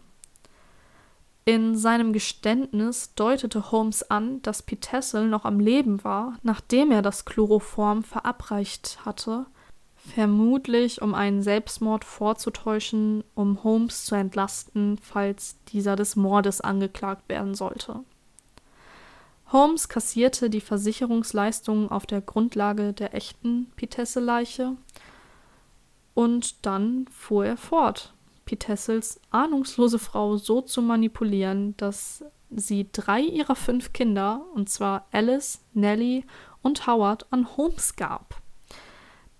[1.48, 7.24] In seinem Geständnis deutete Holmes an, dass Pitessel noch am Leben war, nachdem er das
[7.24, 9.46] Chloroform verabreicht hatte,
[9.94, 17.54] vermutlich um einen Selbstmord vorzutäuschen, um Holmes zu entlasten, falls dieser des Mordes angeklagt werden
[17.54, 18.00] sollte.
[19.52, 24.72] Holmes kassierte die Versicherungsleistungen auf der Grundlage der echten Pitessel-Leiche
[26.14, 28.15] und dann fuhr er fort.
[28.46, 35.61] Pitessels ahnungslose Frau so zu manipulieren, dass sie drei ihrer fünf Kinder, und zwar Alice,
[35.74, 36.22] Nellie
[36.62, 38.40] und Howard, an Holmes gab.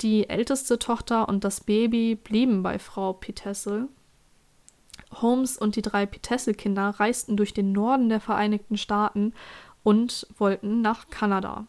[0.03, 3.89] Die älteste Tochter und das Baby blieben bei Frau Pitessel.
[5.13, 9.33] Holmes und die drei Pitessel-Kinder reisten durch den Norden der Vereinigten Staaten
[9.83, 11.67] und wollten nach Kanada.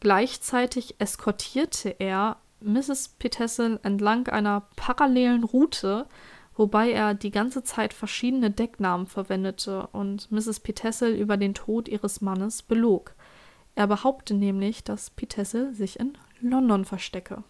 [0.00, 3.08] Gleichzeitig eskortierte er Mrs.
[3.18, 6.06] Pitessel entlang einer parallelen Route,
[6.58, 10.60] wobei er die ganze Zeit verschiedene Decknamen verwendete und Mrs.
[10.60, 13.14] Pitessel über den Tod ihres Mannes belog.
[13.76, 17.44] Er behauptete nämlich, dass Pitessel sich in London verstecke.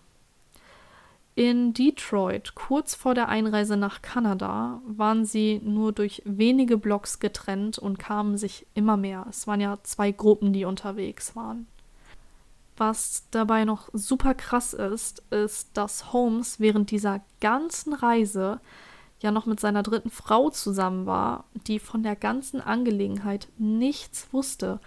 [1.34, 7.78] In Detroit, kurz vor der Einreise nach Kanada, waren sie nur durch wenige Blocks getrennt
[7.78, 9.24] und kamen sich immer mehr.
[9.30, 11.66] Es waren ja zwei Gruppen, die unterwegs waren.
[12.76, 18.60] Was dabei noch super krass ist, ist, dass Holmes während dieser ganzen Reise
[19.20, 24.80] ja noch mit seiner dritten Frau zusammen war, die von der ganzen Angelegenheit nichts wusste.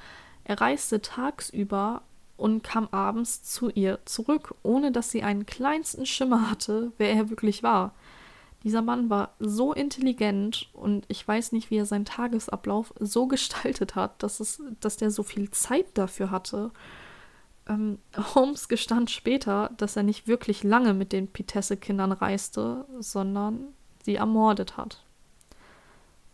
[0.43, 2.01] Er reiste tagsüber
[2.37, 7.29] und kam abends zu ihr zurück, ohne dass sie einen kleinsten Schimmer hatte, wer er
[7.29, 7.93] wirklich war.
[8.63, 13.95] Dieser Mann war so intelligent und ich weiß nicht, wie er seinen Tagesablauf so gestaltet
[13.95, 16.71] hat, dass, es, dass der so viel Zeit dafür hatte.
[17.67, 24.15] Ähm, Holmes gestand später, dass er nicht wirklich lange mit den Pitesse-Kindern reiste, sondern sie
[24.15, 25.03] ermordet hat.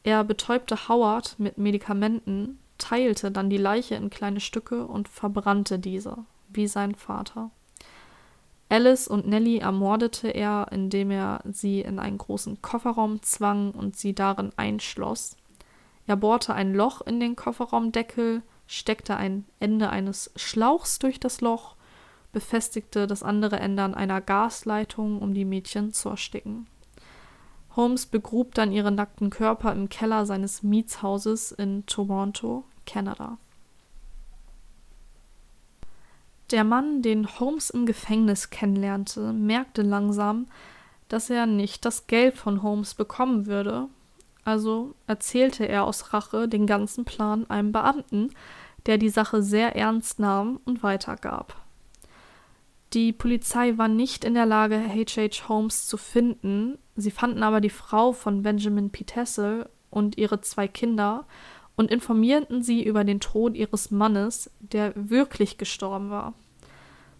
[0.03, 6.17] Er betäubte Howard mit Medikamenten, teilte dann die Leiche in kleine Stücke und verbrannte diese,
[6.49, 7.51] wie sein Vater.
[8.69, 14.13] Alice und Nellie ermordete er, indem er sie in einen großen Kofferraum zwang und sie
[14.13, 15.37] darin einschloss.
[16.05, 21.75] Er bohrte ein Loch in den Kofferraumdeckel, steckte ein Ende eines Schlauchs durch das Loch,
[22.33, 26.67] befestigte das andere Ende an einer Gasleitung, um die Mädchen zu ersticken.
[27.77, 33.37] Holmes begrub dann ihren nackten Körper im Keller seines Mietshauses in Toronto, Kanada.
[36.51, 40.47] Der Mann, den Holmes im Gefängnis kennenlernte, merkte langsam,
[41.07, 43.87] dass er nicht das Geld von Holmes bekommen würde,
[44.43, 48.31] also erzählte er aus Rache den ganzen Plan einem Beamten,
[48.85, 51.55] der die Sache sehr ernst nahm und weitergab.
[52.93, 55.49] Die Polizei war nicht in der Lage, H.H.
[55.49, 56.77] Holmes zu finden.
[56.97, 59.03] Sie fanden aber die Frau von Benjamin P.
[59.03, 61.25] Tessel und ihre zwei Kinder
[61.75, 66.33] und informierten sie über den Tod ihres Mannes, der wirklich gestorben war.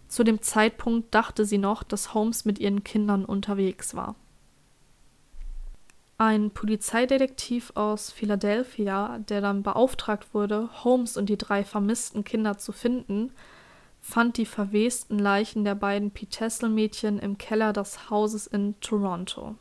[0.08, 4.16] Zu dem Zeitpunkt dachte sie noch, dass Holmes mit ihren Kindern unterwegs war.
[6.16, 12.72] Ein Polizeidetektiv aus Philadelphia, der dann beauftragt wurde, Holmes und die drei vermissten Kinder zu
[12.72, 13.30] finden,
[14.00, 19.54] fand die verwesten Leichen der beiden Pitessel-Mädchen im Keller des Hauses in Toronto.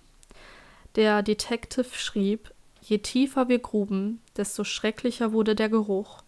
[0.98, 6.24] Der Detective schrieb, je tiefer wir gruben, desto schrecklicher wurde der Geruch.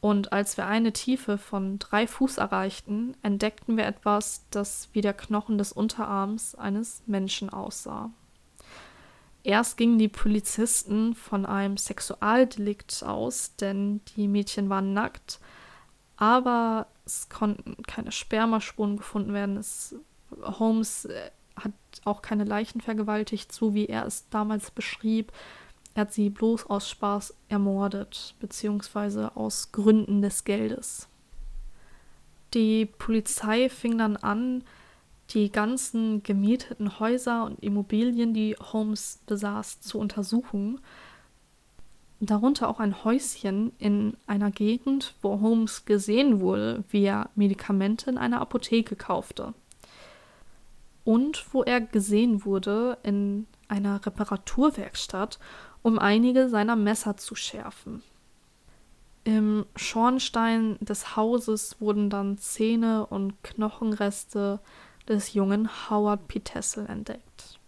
[0.00, 5.12] Und als wir eine Tiefe von drei Fuß erreichten, entdeckten wir etwas, das wie der
[5.12, 8.12] Knochen des Unterarms eines Menschen aussah.
[9.42, 15.40] Erst gingen die Polizisten von einem Sexualdelikt aus, denn die Mädchen waren nackt,
[16.16, 19.56] aber es konnten keine Spermaspuren gefunden werden.
[19.56, 19.96] Es,
[20.42, 21.72] Holmes äh, hat
[22.04, 25.32] auch keine Leichen vergewaltigt, so wie er es damals beschrieb.
[25.94, 31.08] Er hat sie bloß aus Spaß ermordet, beziehungsweise aus Gründen des Geldes.
[32.54, 34.62] Die Polizei fing dann an,
[35.30, 40.80] die ganzen gemieteten Häuser und Immobilien, die Holmes besaß, zu untersuchen
[42.20, 48.18] darunter auch ein Häuschen in einer Gegend, wo Holmes gesehen wurde, wie er Medikamente in
[48.18, 49.54] einer Apotheke kaufte.
[51.06, 55.38] Und wo er gesehen wurde in einer Reparaturwerkstatt,
[55.82, 58.02] um einige seiner Messer zu schärfen.
[59.22, 64.58] Im Schornstein des Hauses wurden dann Zähne und Knochenreste
[65.08, 66.40] des jungen Howard P.
[66.40, 67.60] Tessel entdeckt.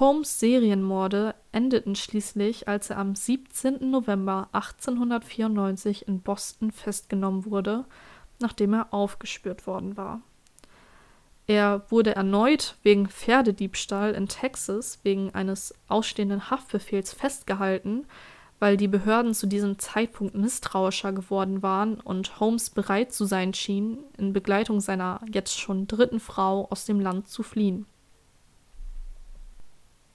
[0.00, 3.90] Holmes Serienmorde endeten schließlich, als er am 17.
[3.90, 7.84] November 1894 in Boston festgenommen wurde,
[8.40, 10.22] nachdem er aufgespürt worden war.
[11.46, 18.06] Er wurde erneut wegen Pferdediebstahl in Texas wegen eines ausstehenden Haftbefehls festgehalten,
[18.60, 23.98] weil die Behörden zu diesem Zeitpunkt misstrauischer geworden waren und Holmes bereit zu sein schien,
[24.16, 27.86] in Begleitung seiner jetzt schon dritten Frau aus dem Land zu fliehen.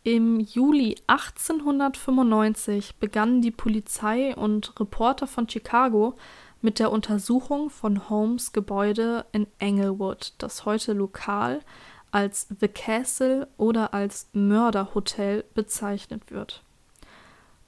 [0.03, 6.15] Im Juli 1895 begannen die Polizei und Reporter von Chicago
[6.61, 11.61] mit der Untersuchung von Holmes Gebäude in Englewood, das heute lokal
[12.11, 16.63] als The Castle oder als Mörderhotel bezeichnet wird.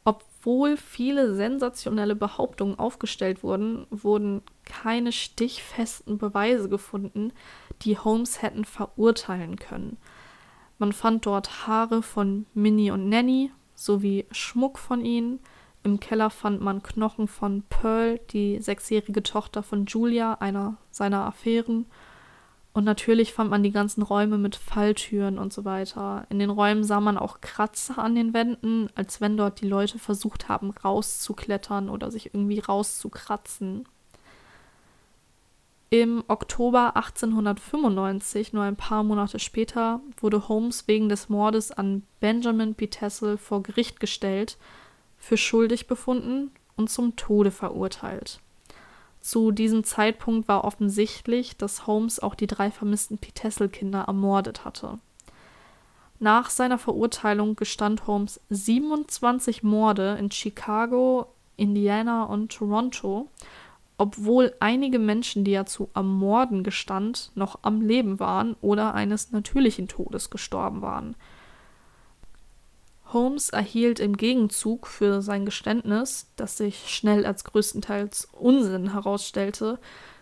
[0.06, 7.34] Obwohl viele sensationelle Behauptungen aufgestellt wurden, wurden keine stichfesten Beweise gefunden,
[7.82, 9.98] die Holmes hätten verurteilen können–
[10.80, 15.42] man fand dort Haare von Minnie und Nanny sowie Schmuck von ihnen.
[15.84, 21.86] Im Keller fand man Knochen von Pearl, die sechsjährige Tochter von Julia, einer seiner Affären.
[22.74, 26.28] Und natürlich fand man die ganzen Räume mit Falltüren und so weiter.
[26.30, 30.00] In den Räumen sah man auch Kratzer an den Wänden, als wenn dort die Leute
[30.00, 33.86] versucht haben, rauszuklettern oder sich irgendwie rauszukratzen.
[35.92, 42.76] Im Oktober 1895, nur ein paar Monate später, wurde Holmes wegen des Mordes an Benjamin
[42.76, 42.88] P.
[42.88, 44.60] Tessel vor Gericht gestellt,
[45.20, 48.40] für schuldig befunden und zum Tode verurteilt.
[49.22, 53.32] Zu diesem Zeitpunkt war offensichtlich, dass Holmes auch die drei vermissten P.
[53.32, 54.98] Tessel-Kinder ermordet hatte.
[56.20, 63.30] Nach seiner Verurteilung gestand Holmes 27 Morde in Chicago, Indiana und Toronto
[64.00, 69.90] obwohl einige Menschen, die er zu ermorden gestand, noch am Leben waren oder eines natürlichen
[69.90, 71.18] Todes gestorben waren.
[73.12, 79.80] Holmes erhielt im Gegenzug für sein Geständnis, das sich schnell als größtenteils Unsinn herausstellte,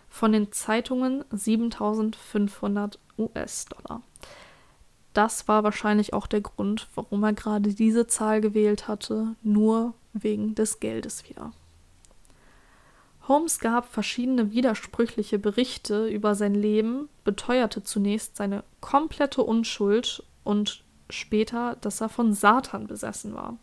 [0.08, 4.02] von den Zeitungen 7500 US-Dollar.
[5.12, 10.54] Das war wahrscheinlich auch der Grund, warum er gerade diese Zahl gewählt hatte, nur wegen
[10.54, 11.52] des Geldes wieder.
[13.26, 21.76] Holmes gab verschiedene widersprüchliche Berichte über sein Leben, beteuerte zunächst seine komplette Unschuld und später,
[21.80, 23.56] dass er von Satan besessen war.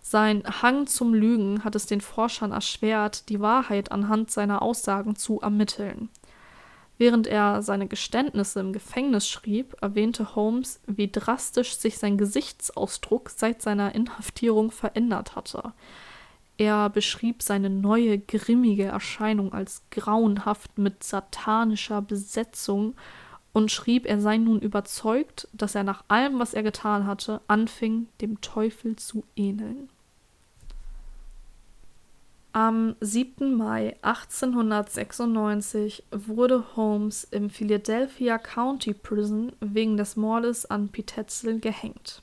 [0.00, 5.40] Sein Hang zum Lügen hat es den Forschern erschwert, die Wahrheit anhand seiner Aussagen zu
[5.40, 6.08] ermitteln.
[6.98, 13.62] Während er seine Geständnisse im Gefängnis schrieb, erwähnte Holmes, wie drastisch sich sein Gesichtsausdruck seit
[13.62, 15.72] seiner Inhaftierung verändert hatte.
[16.56, 22.96] Er beschrieb seine neue, grimmige Erscheinung als grauenhaft mit satanischer Besetzung
[23.58, 28.06] und schrieb, er sei nun überzeugt, dass er nach allem, was er getan hatte, anfing,
[28.20, 29.88] dem Teufel zu ähneln.
[32.52, 33.54] Am 7.
[33.54, 42.22] Mai 1896 wurde Holmes im Philadelphia County Prison wegen des Mordes an Pitetzel gehängt.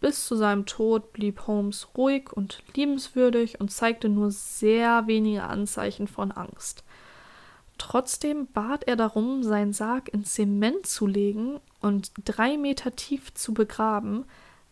[0.00, 6.06] Bis zu seinem Tod blieb Holmes ruhig und liebenswürdig und zeigte nur sehr wenige Anzeichen
[6.06, 6.84] von Angst.
[7.78, 13.52] Trotzdem bat er darum, seinen Sarg in Zement zu legen und drei Meter tief zu
[13.52, 14.24] begraben,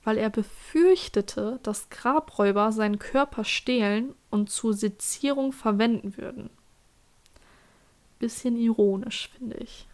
[0.05, 6.51] weil er befürchtete, dass Grabräuber seinen Körper stehlen und zur Sezierung verwenden würden.
[8.19, 9.87] Bisschen ironisch, finde ich.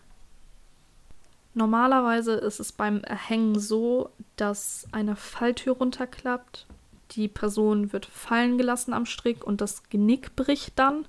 [1.54, 6.66] Normalerweise ist es beim Erhängen so, dass eine Falltür runterklappt,
[7.12, 11.06] die Person wird fallen gelassen am Strick und das Genick bricht dann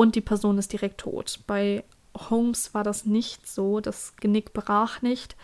[0.00, 1.40] und die Person ist direkt tot.
[1.46, 1.84] Bei
[2.16, 5.36] Holmes war das nicht so, das Genick brach nicht.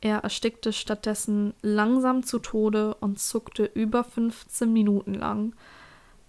[0.00, 5.54] Er erstickte stattdessen langsam zu Tode und zuckte über 15 Minuten lang,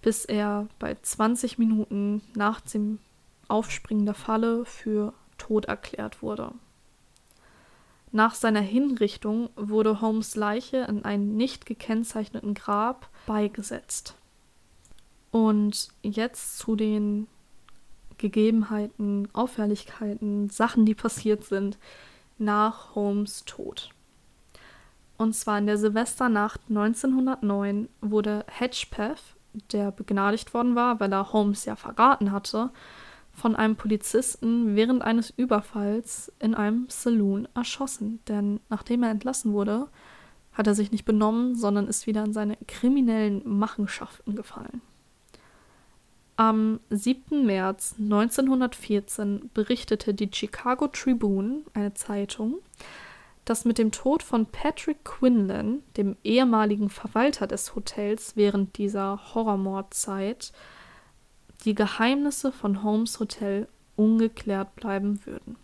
[0.00, 3.00] bis er bei 20 Minuten nach dem
[3.48, 6.52] Aufspringen der Falle für tot erklärt wurde.
[8.12, 14.14] Nach seiner Hinrichtung wurde Holmes Leiche in einen nicht gekennzeichneten Grab beigesetzt.
[15.32, 17.26] Und jetzt zu den
[18.18, 21.78] Gegebenheiten, Auffälligkeiten, Sachen, die passiert sind
[22.38, 23.90] nach Holmes Tod.
[25.16, 29.22] Und zwar in der Silvesternacht 1909 wurde Hedgepeth,
[29.72, 32.70] der begnadigt worden war, weil er Holmes ja verraten hatte,
[33.32, 38.20] von einem Polizisten während eines Überfalls in einem Saloon erschossen.
[38.28, 39.88] Denn nachdem er entlassen wurde,
[40.52, 44.80] hat er sich nicht benommen, sondern ist wieder in seine kriminellen Machenschaften gefallen.
[46.38, 47.46] Am 7.
[47.46, 52.56] März 1914 berichtete die Chicago Tribune, eine Zeitung,
[53.46, 60.52] dass mit dem Tod von Patrick Quinlan, dem ehemaligen Verwalter des Hotels während dieser Horrormordzeit,
[61.64, 63.66] die Geheimnisse von Holmes Hotel
[63.96, 65.56] ungeklärt bleiben würden.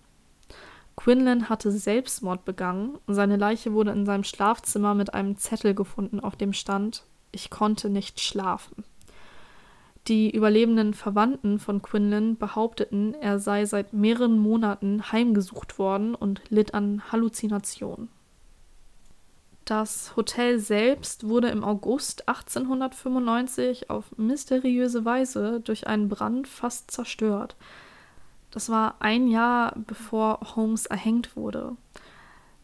[0.96, 2.98] Quinlan hatte Selbstmord begangen.
[3.06, 7.90] Seine Leiche wurde in seinem Schlafzimmer mit einem Zettel gefunden, auf dem stand: Ich konnte
[7.90, 8.84] nicht schlafen.
[10.08, 16.74] Die überlebenden Verwandten von Quinlan behaupteten, er sei seit mehreren Monaten heimgesucht worden und litt
[16.74, 18.08] an Halluzinationen.
[19.64, 27.54] Das Hotel selbst wurde im August 1895 auf mysteriöse Weise durch einen Brand fast zerstört.
[28.50, 31.76] Das war ein Jahr bevor Holmes erhängt wurde.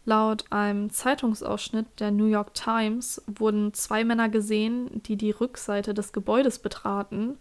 [0.08, 6.14] Laut einem Zeitungsausschnitt der New York Times wurden zwei Männer gesehen, die die Rückseite des
[6.14, 7.36] Gebäudes betraten,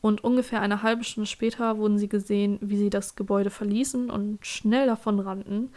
[0.00, 4.46] und ungefähr eine halbe Stunde später wurden sie gesehen, wie sie das Gebäude verließen und
[4.46, 5.70] schnell davon rannten,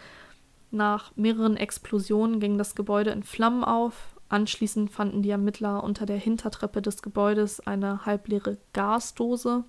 [0.70, 4.16] nach mehreren Explosionen ging das Gebäude in Flammen auf.
[4.30, 9.64] Anschließend fanden die Ermittler unter der Hintertreppe des Gebäudes eine halbleere Gasdose.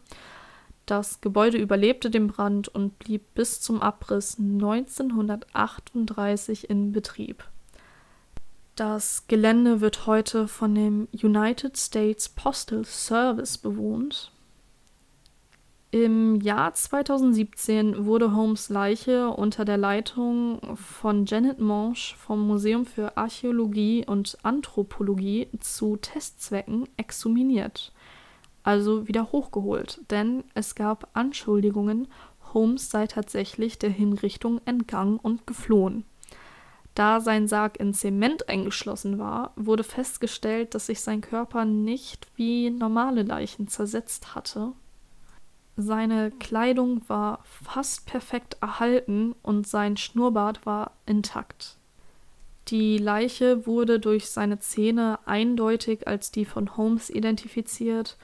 [0.86, 7.44] Das Gebäude überlebte den Brand und blieb bis zum Abriss 1938 in Betrieb.
[8.76, 14.32] Das Gelände wird heute von dem United States Postal Service bewohnt.
[15.92, 23.16] Im Jahr 2017 wurde Holmes Leiche unter der Leitung von Janet Monge vom Museum für
[23.16, 27.90] Archäologie und Anthropologie zu Testzwecken exhumiert,
[28.70, 32.08] also wieder hochgeholt, denn es gab Anschuldigungen,
[32.54, 36.04] Holmes sei tatsächlich der Hinrichtung entgangen und geflohen.
[36.94, 42.70] Da sein Sarg in Zement eingeschlossen war, wurde festgestellt, dass sich sein Körper nicht wie
[42.70, 44.72] normale Leichen zersetzt hatte,
[45.82, 51.76] seine Kleidung war fast perfekt erhalten und sein Schnurrbart war intakt.
[52.68, 58.18] Die Leiche wurde durch seine Zähne eindeutig als die von Holmes identifiziert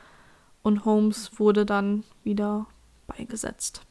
[0.66, 2.66] und Holmes wurde dann wieder
[3.06, 3.82] beigesetzt.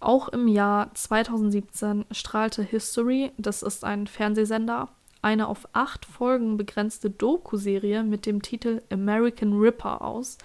[0.00, 4.88] Auch im Jahr 2017 strahlte History, das ist ein Fernsehsender,
[5.22, 10.36] eine auf acht Folgen begrenzte Doku-Serie mit dem Titel American Ripper aus,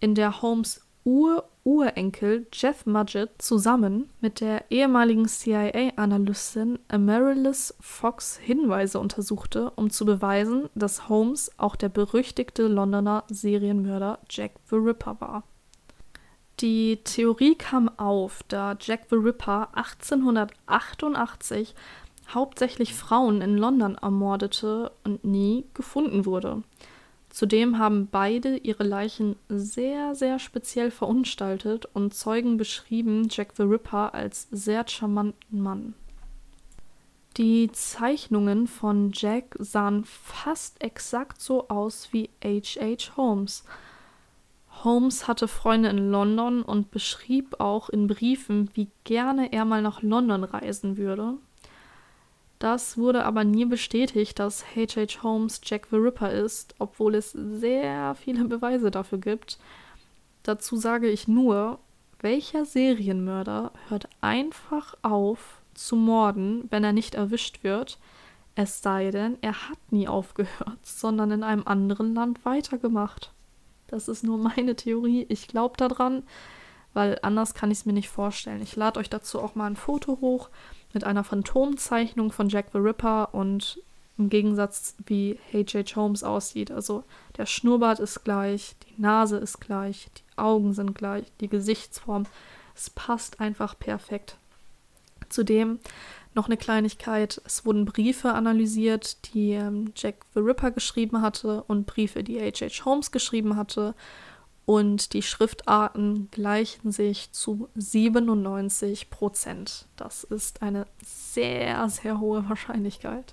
[0.00, 9.70] in der Holmes Ur-Urenkel Jeff Mudgett zusammen mit der ehemaligen CIA-Analystin Amaryllis Fox Hinweise untersuchte,
[9.70, 15.44] um zu beweisen, dass Holmes auch der berüchtigte Londoner Serienmörder Jack the Ripper war.
[16.60, 21.74] Die Theorie kam auf, da Jack the Ripper 1888
[22.34, 26.62] hauptsächlich Frauen in London ermordete und nie gefunden wurde.
[27.30, 34.14] Zudem haben beide ihre Leichen sehr, sehr speziell verunstaltet und Zeugen beschrieben Jack the Ripper
[34.14, 35.94] als sehr charmanten Mann.
[37.36, 43.16] Die Zeichnungen von Jack sahen fast exakt so aus wie H.H.
[43.16, 43.64] Holmes.
[44.82, 50.02] Holmes hatte Freunde in London und beschrieb auch in Briefen, wie gerne er mal nach
[50.02, 51.34] London reisen würde.
[52.58, 55.22] Das wurde aber nie bestätigt, dass H.H.
[55.22, 59.58] Holmes Jack the Ripper ist, obwohl es sehr viele Beweise dafür gibt.
[60.42, 61.78] Dazu sage ich nur,
[62.20, 67.98] welcher Serienmörder hört einfach auf zu morden, wenn er nicht erwischt wird,
[68.56, 73.32] es sei denn, er hat nie aufgehört, sondern in einem anderen Land weitergemacht.
[73.86, 75.26] Das ist nur meine Theorie.
[75.28, 76.24] Ich glaube daran,
[76.92, 78.60] weil anders kann ich es mir nicht vorstellen.
[78.60, 80.50] Ich lade euch dazu auch mal ein Foto hoch
[80.92, 83.80] mit einer Phantomzeichnung von Jack the Ripper und
[84.18, 85.94] im Gegensatz wie H.H.
[85.94, 86.70] Holmes aussieht.
[86.70, 87.04] Also
[87.36, 92.24] der Schnurrbart ist gleich, die Nase ist gleich, die Augen sind gleich, die Gesichtsform.
[92.74, 94.36] Es passt einfach perfekt.
[95.28, 95.78] Zudem
[96.34, 101.86] noch eine Kleinigkeit, es wurden Briefe analysiert, die ähm, Jack the Ripper geschrieben hatte und
[101.86, 102.84] Briefe, die H.H.
[102.84, 103.94] Holmes geschrieben hatte
[104.68, 109.86] und die Schriftarten gleichen sich zu 97 Prozent.
[109.96, 113.32] Das ist eine sehr, sehr hohe Wahrscheinlichkeit.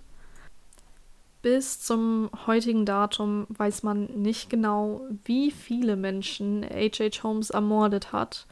[1.42, 7.24] Bis zum heutigen Datum weiß man nicht genau, wie viele Menschen H.H.
[7.24, 8.48] Holmes ermordet hat.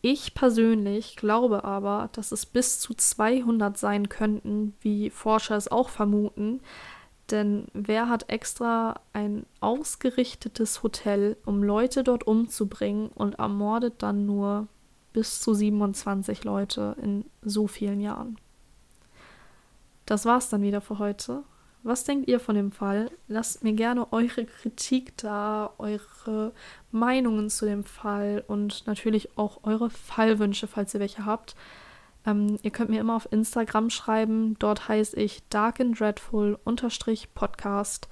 [0.00, 5.90] Ich persönlich glaube aber, dass es bis zu 200 sein könnten, wie Forscher es auch
[5.90, 6.60] vermuten,
[7.30, 14.68] denn wer hat extra ein ausgerichtetes Hotel, um Leute dort umzubringen und ermordet dann nur
[15.12, 18.38] bis zu 27 Leute in so vielen Jahren?
[20.06, 21.44] Das war's dann wieder für heute.
[21.82, 23.10] Was denkt ihr von dem Fall?
[23.28, 26.52] Lasst mir gerne eure Kritik da, eure
[26.90, 31.54] Meinungen zu dem Fall und natürlich auch eure Fallwünsche, falls ihr welche habt.
[32.28, 34.56] Ähm, ihr könnt mir immer auf Instagram schreiben.
[34.58, 36.58] Dort heiße ich Dark and Dreadful
[37.34, 38.08] Podcast.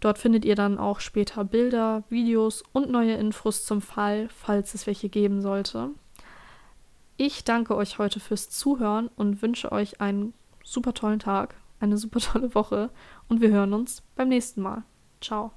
[0.00, 4.86] Dort findet ihr dann auch später Bilder, Videos und neue Infos zum Fall, falls es
[4.86, 5.90] welche geben sollte.
[7.16, 12.20] Ich danke euch heute fürs Zuhören und wünsche euch einen super tollen Tag, eine super
[12.20, 12.90] tolle Woche
[13.28, 14.82] und wir hören uns beim nächsten Mal.
[15.22, 15.52] Ciao.